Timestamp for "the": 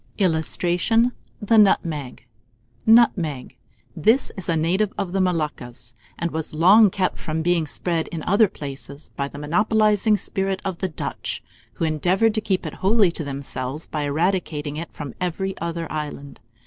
1.39-1.57, 5.11-5.21, 9.27-9.37, 10.79-10.89